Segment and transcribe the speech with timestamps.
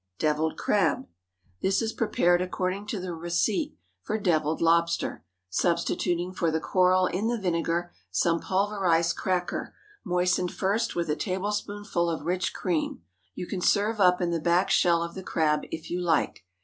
[0.17, 1.01] DEVILLED CRAB.
[1.03, 1.07] ✠
[1.61, 7.37] This is prepared according to the receipt for devilled lobster—substituting for the coral in the
[7.37, 13.03] vinegar some pulverized cracker, moistened first with a tablespoonful of rich cream.
[13.35, 16.45] You can serve up in the back shell of the crab if you like.